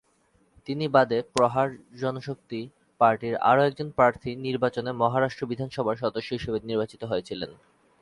তিনি 0.67 0.85
বাদে 0.87 1.19
প্রহার 1.33 1.69
জনশক্তি 1.99 2.59
পার্টির 3.01 3.35
আরো 3.49 3.61
একজন 3.63 3.87
প্রার্থী 3.91 4.31
নির্বাচনে 4.45 4.91
মহারাষ্ট্র 4.93 5.43
বিধানসভার 5.47 6.01
সদস্য 6.03 6.29
হিসেবে 6.33 6.57
নির্বাচিত 6.61 7.01
হয়েছিলেন। 7.03 7.51